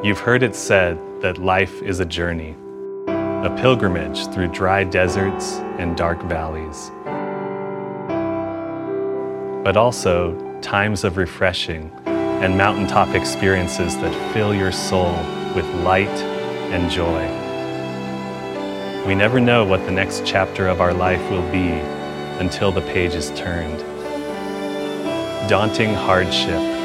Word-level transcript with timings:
You've 0.00 0.20
heard 0.20 0.44
it 0.44 0.54
said 0.54 0.96
that 1.22 1.38
life 1.38 1.82
is 1.82 1.98
a 1.98 2.04
journey, 2.04 2.54
a 3.08 3.52
pilgrimage 3.60 4.28
through 4.28 4.52
dry 4.52 4.84
deserts 4.84 5.54
and 5.76 5.96
dark 5.96 6.22
valleys, 6.22 6.92
but 9.64 9.76
also 9.76 10.38
times 10.60 11.02
of 11.02 11.16
refreshing 11.16 11.90
and 12.06 12.56
mountaintop 12.56 13.12
experiences 13.16 13.96
that 13.96 14.32
fill 14.32 14.54
your 14.54 14.70
soul 14.70 15.10
with 15.56 15.66
light 15.82 16.06
and 16.70 16.88
joy. 16.88 17.26
We 19.04 19.16
never 19.16 19.40
know 19.40 19.64
what 19.64 19.84
the 19.84 19.90
next 19.90 20.24
chapter 20.24 20.68
of 20.68 20.80
our 20.80 20.94
life 20.94 21.28
will 21.28 21.50
be 21.50 21.70
until 22.38 22.70
the 22.70 22.82
page 22.82 23.14
is 23.14 23.30
turned. 23.30 23.80
Daunting 25.48 25.92
hardship, 25.92 26.77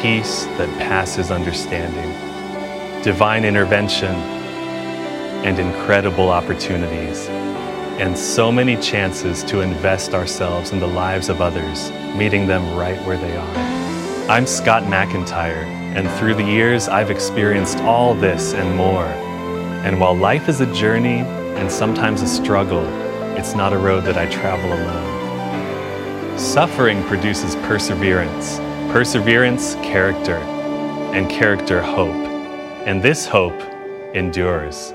peace 0.00 0.44
that 0.58 0.68
passes 0.78 1.32
understanding, 1.32 2.12
divine 3.02 3.44
intervention, 3.44 4.14
and 5.44 5.58
incredible 5.58 6.28
opportunities, 6.28 7.26
and 7.98 8.16
so 8.16 8.52
many 8.52 8.76
chances 8.76 9.42
to 9.42 9.60
invest 9.60 10.14
ourselves 10.14 10.70
in 10.70 10.78
the 10.78 10.86
lives 10.86 11.28
of 11.28 11.40
others, 11.40 11.90
meeting 12.16 12.46
them 12.46 12.76
right 12.76 13.04
where 13.04 13.16
they 13.16 13.36
are. 13.36 13.56
I'm 14.30 14.46
Scott 14.46 14.84
McIntyre, 14.84 15.64
and 15.96 16.08
through 16.12 16.34
the 16.36 16.44
years, 16.44 16.86
I've 16.86 17.10
experienced 17.10 17.78
all 17.78 18.14
this 18.14 18.54
and 18.54 18.76
more. 18.76 19.06
And 19.84 19.98
while 19.98 20.14
life 20.14 20.48
is 20.48 20.60
a 20.60 20.72
journey 20.72 21.20
and 21.58 21.68
sometimes 21.68 22.22
a 22.22 22.28
struggle, 22.28 22.86
it's 23.36 23.56
not 23.56 23.72
a 23.72 23.78
road 23.78 24.04
that 24.04 24.16
I 24.16 24.30
travel 24.30 24.72
alone. 24.72 26.38
Suffering 26.38 27.02
produces 27.04 27.56
perseverance, 27.66 28.60
perseverance, 28.98 29.76
character, 29.76 30.38
and 31.14 31.30
character, 31.30 31.80
hope. 31.80 32.16
And 32.84 33.00
this 33.00 33.26
hope 33.26 33.54
endures. 34.12 34.92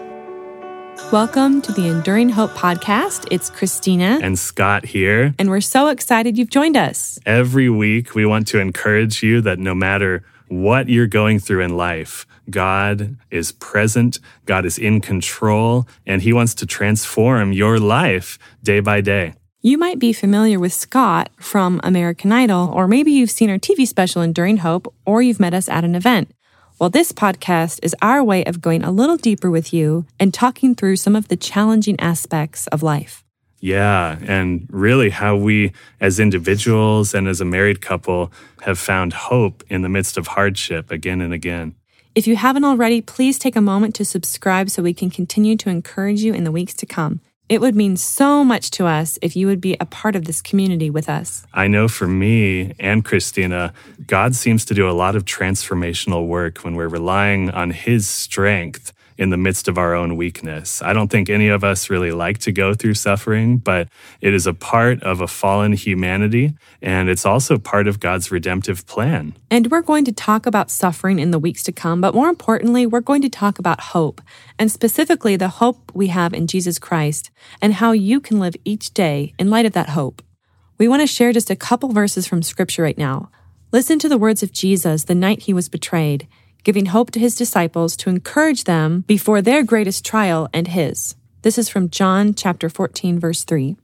Welcome 1.10 1.62
to 1.62 1.72
the 1.72 1.88
Enduring 1.88 2.28
Hope 2.28 2.52
podcast. 2.52 3.26
It's 3.32 3.50
Christina 3.50 4.20
and 4.22 4.38
Scott 4.38 4.84
here. 4.84 5.34
And 5.40 5.50
we're 5.50 5.62
so 5.62 5.88
excited 5.88 6.38
you've 6.38 6.50
joined 6.50 6.76
us. 6.76 7.18
Every 7.26 7.70
week, 7.70 8.14
we 8.14 8.26
want 8.26 8.46
to 8.48 8.60
encourage 8.60 9.24
you 9.24 9.40
that 9.40 9.58
no 9.58 9.74
matter 9.74 10.26
what 10.50 10.90
you're 10.90 11.08
going 11.08 11.40
through 11.40 11.62
in 11.62 11.78
life, 11.78 12.28
God 12.50 13.16
is 13.32 13.54
present, 13.54 14.20
God 14.46 14.66
is 14.66 14.78
in 14.78 15.00
control, 15.00 15.88
and 16.06 16.22
He 16.22 16.34
wants 16.34 16.54
to 16.56 16.66
transform 16.66 17.54
your 17.54 17.80
life 17.80 18.38
day 18.64 18.82
by 18.82 19.00
day. 19.00 19.36
You 19.66 19.78
might 19.78 19.98
be 19.98 20.12
familiar 20.12 20.60
with 20.60 20.74
Scott 20.74 21.30
from 21.40 21.80
American 21.86 22.34
Idol, 22.34 22.70
or 22.74 22.86
maybe 22.86 23.14
you've 23.14 23.32
seen 23.32 23.50
our 23.50 23.58
TV 23.58 23.88
special 23.88 24.22
Enduring 24.22 24.58
Hope, 24.58 24.94
or 25.06 25.22
you've 25.22 25.40
met 25.40 25.54
us 25.54 25.70
at 25.70 25.86
an 25.86 25.96
event. 25.96 26.32
Well, 26.80 26.90
this 26.90 27.14
podcast 27.14 27.80
is 27.82 27.96
our 28.02 28.22
way 28.22 28.44
of 28.44 28.60
going 28.60 28.84
a 28.84 28.92
little 28.92 29.16
deeper 29.16 29.50
with 29.50 29.74
you 29.74 30.06
and 30.20 30.34
talking 30.34 30.76
through 30.76 30.98
some 30.98 31.16
of 31.16 31.30
the 31.30 31.38
challenging 31.38 31.98
aspects 32.02 32.68
of 32.68 32.84
life. 32.84 33.24
Yeah, 33.62 34.20
and 34.24 34.68
really 34.70 35.12
how 35.12 35.38
we 35.38 35.72
as 36.02 36.20
individuals 36.20 37.14
and 37.14 37.30
as 37.30 37.40
a 37.40 37.46
married 37.46 37.80
couple 37.80 38.34
have 38.64 38.78
found 38.78 39.14
hope 39.14 39.64
in 39.70 39.82
the 39.82 39.88
midst 39.88 40.18
of 40.18 40.28
hardship 40.28 40.92
again 40.92 41.22
and 41.22 41.34
again. 41.34 41.76
If 42.16 42.28
you 42.28 42.36
haven't 42.36 42.66
already, 42.66 43.00
please 43.00 43.40
take 43.40 43.56
a 43.56 43.62
moment 43.62 43.96
to 43.96 44.04
subscribe 44.04 44.70
so 44.70 44.84
we 44.84 44.94
can 44.94 45.10
continue 45.10 45.56
to 45.56 45.70
encourage 45.70 46.20
you 46.20 46.34
in 46.34 46.44
the 46.44 46.52
weeks 46.52 46.74
to 46.74 46.86
come. 46.86 47.22
It 47.54 47.62
would 47.62 47.76
mean 47.76 47.98
so 47.98 48.44
much 48.44 48.72
to 48.72 48.88
us 48.88 49.20
if 49.22 49.36
you 49.36 49.46
would 49.46 49.62
be 49.62 49.78
a 49.80 49.86
part 49.86 50.16
of 50.16 50.26
this 50.26 50.42
community 50.42 50.90
with 50.90 51.08
us. 51.08 51.46
I 51.54 51.68
know 51.68 51.88
for 51.88 52.08
me 52.08 52.74
and 52.80 53.06
Christina, 53.06 53.76
God 54.08 54.34
seems 54.34 54.66
to 54.66 54.74
do 54.74 54.90
a 54.90 54.98
lot 55.04 55.16
of 55.16 55.24
transformational 55.24 56.26
work 56.26 56.64
when 56.64 56.74
we're 56.74 56.88
relying 56.88 57.52
on 57.52 57.70
His 57.70 58.10
strength 58.10 58.92
in 59.18 59.30
the 59.30 59.38
midst 59.38 59.68
of 59.68 59.78
our 59.78 59.94
own 59.94 60.16
weakness. 60.16 60.82
I 60.82 60.94
don't 60.94 61.10
think 61.10 61.30
any 61.30 61.48
of 61.48 61.64
us 61.64 61.90
really 61.90 62.12
like 62.12 62.38
to 62.40 62.52
go 62.52 62.74
through 62.74 62.96
suffering, 62.96 63.58
but 63.58 63.88
it 64.22 64.34
is 64.34 64.48
a 64.48 64.54
part 64.54 65.02
of 65.04 65.22
a 65.22 65.28
fallen 65.28 65.74
humanity, 65.74 66.54
and 66.82 67.10
it's 67.10 67.26
also 67.26 67.58
part 67.58 67.88
of 67.88 68.00
God's 68.00 68.32
redemptive 68.32 68.86
plan. 68.88 69.36
And 69.50 69.70
we're 69.70 69.82
going 69.82 70.06
to 70.06 70.12
talk 70.12 70.46
about 70.46 70.72
suffering 70.72 71.20
in 71.20 71.32
the 71.32 71.40
weeks 71.40 71.64
to 71.64 71.72
come, 71.72 72.02
but 72.02 72.16
more 72.16 72.30
importantly, 72.30 72.86
we're 72.86 73.02
going 73.02 73.22
to 73.22 73.30
talk 73.30 73.60
about 73.60 73.80
hope, 73.80 74.22
and 74.58 74.72
specifically 74.72 75.36
the 75.36 75.50
hope 75.50 75.92
we 75.94 76.08
have 76.08 76.34
in 76.34 76.48
Jesus 76.48 76.80
Christ, 76.80 77.32
and 77.62 77.76
how 77.76 77.92
you 77.92 78.20
can 78.20 78.40
live 78.40 78.56
each 78.66 78.94
day 78.94 79.34
in 79.38 79.50
light 79.50 79.66
of 79.66 79.74
that 79.74 79.90
hope. 79.90 80.22
We 80.78 80.88
want 80.88 81.02
to 81.02 81.08
share 81.08 81.32
just 81.32 81.50
a 81.50 81.56
couple 81.56 81.90
verses 81.90 82.28
from 82.28 82.42
Scripture 82.42 82.84
right 82.84 82.98
now. 82.98 83.30
Listen 83.72 84.00
to 84.00 84.10
the 84.10 84.18
words 84.18 84.44
of 84.44 84.52
Jesus 84.52 85.06
the 85.06 85.16
night 85.16 85.44
he 85.44 85.54
was 85.54 85.70
betrayed 85.70 86.28
giving 86.64 86.88
hope 86.88 87.12
to 87.12 87.20
his 87.20 87.36
disciples 87.36 87.96
to 87.98 88.10
encourage 88.10 88.64
them 88.64 89.02
before 89.08 89.42
their 89.42 89.64
greatest 89.64 90.06
trial 90.06 90.50
and 90.54 90.68
his. 90.70 91.16
This 91.42 91.58
is 91.58 91.70
from 91.70 91.90
John 91.90 92.34
chapter 92.34 92.70
14 92.70 93.20
verse 93.20 93.44
3. 93.44 93.76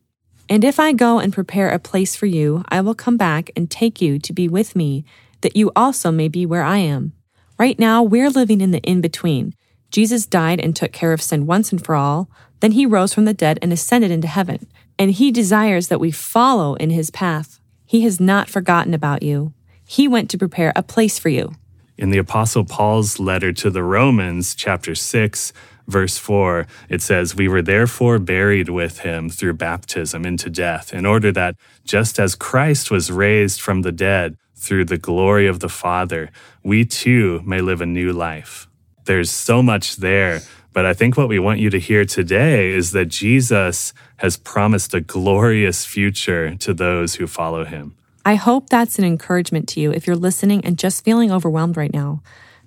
And 0.47 0.63
if 0.63 0.79
I 0.79 0.93
go 0.93 1.19
and 1.19 1.31
prepare 1.31 1.69
a 1.69 1.77
place 1.77 2.15
for 2.15 2.25
you, 2.25 2.63
I 2.69 2.81
will 2.81 2.95
come 2.95 3.17
back 3.17 3.51
and 3.55 3.69
take 3.69 4.01
you 4.01 4.17
to 4.17 4.33
be 4.33 4.47
with 4.47 4.75
me, 4.75 5.05
that 5.41 5.55
you 5.55 5.71
also 5.75 6.11
may 6.11 6.27
be 6.27 6.45
where 6.45 6.63
I 6.63 6.77
am. 6.77 7.13
Right 7.59 7.77
now, 7.77 8.01
we're 8.01 8.29
living 8.29 8.61
in 8.61 8.71
the 8.71 8.79
in 8.79 9.01
between. 9.01 9.53
Jesus 9.91 10.25
died 10.25 10.59
and 10.59 10.75
took 10.75 10.91
care 10.91 11.13
of 11.13 11.21
sin 11.21 11.45
once 11.45 11.71
and 11.71 11.83
for 11.83 11.93
all. 11.93 12.29
Then 12.61 12.71
he 12.71 12.85
rose 12.85 13.13
from 13.13 13.25
the 13.25 13.33
dead 13.33 13.59
and 13.61 13.71
ascended 13.71 14.09
into 14.09 14.27
heaven. 14.27 14.67
And 14.97 15.11
he 15.11 15.31
desires 15.31 15.87
that 15.89 15.99
we 15.99 16.11
follow 16.11 16.75
in 16.75 16.89
his 16.89 17.09
path. 17.09 17.59
He 17.85 18.01
has 18.01 18.19
not 18.19 18.49
forgotten 18.49 18.93
about 18.93 19.21
you. 19.21 19.53
He 19.85 20.07
went 20.07 20.29
to 20.31 20.37
prepare 20.37 20.73
a 20.75 20.83
place 20.83 21.19
for 21.19 21.29
you. 21.29 21.53
In 21.99 22.11
the 22.11 22.17
Apostle 22.17 22.63
Paul's 22.63 23.19
letter 23.19 23.51
to 23.51 23.69
the 23.69 23.83
Romans, 23.83 24.55
chapter 24.55 24.95
6, 24.95 25.51
verse 25.85 26.17
4, 26.17 26.65
it 26.87 27.01
says, 27.01 27.35
We 27.35 27.49
were 27.49 27.61
therefore 27.61 28.19
buried 28.19 28.69
with 28.69 28.99
him 28.99 29.29
through 29.29 29.55
baptism 29.55 30.25
into 30.25 30.49
death, 30.49 30.93
in 30.93 31.05
order 31.05 31.29
that, 31.33 31.55
just 31.83 32.17
as 32.17 32.35
Christ 32.35 32.89
was 32.89 33.11
raised 33.11 33.59
from 33.59 33.81
the 33.81 33.91
dead 33.91 34.37
through 34.55 34.85
the 34.85 34.97
glory 34.97 35.45
of 35.45 35.59
the 35.59 35.67
Father, 35.67 36.31
we 36.63 36.85
too 36.85 37.41
may 37.45 37.59
live 37.59 37.81
a 37.81 37.85
new 37.85 38.13
life. 38.13 38.69
There's 39.03 39.29
so 39.29 39.61
much 39.61 39.97
there, 39.97 40.39
but 40.71 40.85
I 40.85 40.93
think 40.93 41.17
what 41.17 41.27
we 41.27 41.37
want 41.37 41.59
you 41.59 41.69
to 41.69 41.79
hear 41.81 42.05
today 42.05 42.71
is 42.71 42.91
that 42.91 43.07
Jesus 43.07 43.91
has 44.19 44.37
promised 44.37 44.93
a 44.93 45.01
glorious 45.01 45.85
future 45.85 46.55
to 46.55 46.73
those 46.73 47.15
who 47.15 47.27
follow 47.27 47.65
him. 47.65 47.97
I 48.25 48.35
hope 48.35 48.69
that's 48.69 48.99
an 48.99 49.05
encouragement 49.05 49.67
to 49.69 49.79
you 49.79 49.91
if 49.91 50.05
you're 50.05 50.15
listening 50.15 50.63
and 50.65 50.77
just 50.77 51.03
feeling 51.03 51.31
overwhelmed 51.31 51.77
right 51.77 51.93
now. 51.93 52.21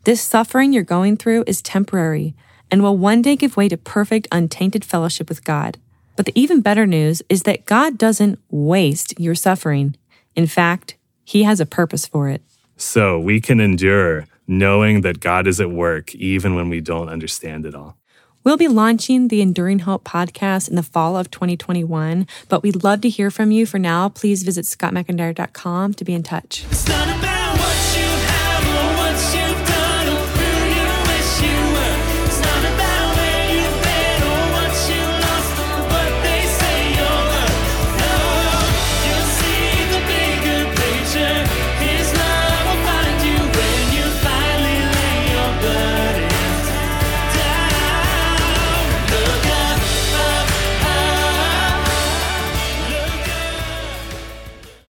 This 0.04 0.20
suffering 0.20 0.72
you're 0.72 0.82
going 0.82 1.16
through 1.16 1.44
is 1.46 1.62
temporary 1.62 2.34
and 2.70 2.82
will 2.82 2.96
one 2.96 3.22
day 3.22 3.36
give 3.36 3.56
way 3.56 3.68
to 3.68 3.76
perfect, 3.76 4.26
untainted 4.32 4.84
fellowship 4.84 5.28
with 5.28 5.44
God. 5.44 5.78
But 6.16 6.26
the 6.26 6.38
even 6.38 6.60
better 6.60 6.86
news 6.86 7.22
is 7.28 7.44
that 7.44 7.66
God 7.66 7.98
doesn't 7.98 8.38
waste 8.50 9.18
your 9.20 9.34
suffering. 9.34 9.96
In 10.34 10.46
fact, 10.46 10.96
He 11.24 11.44
has 11.44 11.60
a 11.60 11.66
purpose 11.66 12.06
for 12.06 12.28
it. 12.28 12.42
So 12.76 13.18
we 13.18 13.40
can 13.40 13.60
endure 13.60 14.26
knowing 14.46 15.02
that 15.02 15.20
God 15.20 15.46
is 15.46 15.60
at 15.60 15.70
work 15.70 16.14
even 16.14 16.54
when 16.54 16.68
we 16.68 16.80
don't 16.80 17.08
understand 17.08 17.64
it 17.64 17.74
all. 17.74 17.96
We'll 18.44 18.56
be 18.56 18.68
launching 18.68 19.28
the 19.28 19.40
Enduring 19.40 19.80
Hope 19.80 20.04
podcast 20.04 20.68
in 20.68 20.76
the 20.76 20.82
fall 20.82 21.16
of 21.16 21.30
2021, 21.30 22.26
but 22.48 22.62
we'd 22.62 22.82
love 22.82 23.00
to 23.02 23.08
hear 23.08 23.30
from 23.30 23.50
you. 23.50 23.66
For 23.66 23.78
now, 23.78 24.08
please 24.08 24.42
visit 24.42 24.64
scottmcintyre.com 24.64 25.94
to 25.94 26.04
be 26.04 26.14
in 26.14 26.22
touch. 26.22 26.64